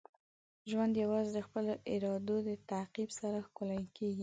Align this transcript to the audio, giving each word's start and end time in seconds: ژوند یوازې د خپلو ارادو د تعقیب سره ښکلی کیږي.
ژوند 0.69 0.93
یوازې 1.03 1.31
د 1.33 1.39
خپلو 1.47 1.73
ارادو 1.93 2.37
د 2.49 2.51
تعقیب 2.69 3.09
سره 3.19 3.37
ښکلی 3.47 3.81
کیږي. 3.95 4.19